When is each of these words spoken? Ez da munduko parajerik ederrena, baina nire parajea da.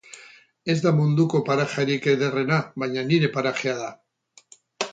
Ez 0.73 0.75
da 0.85 0.93
munduko 0.99 1.41
parajerik 1.49 2.07
ederrena, 2.15 2.59
baina 2.85 3.07
nire 3.13 3.33
parajea 3.39 3.77
da. 3.85 3.95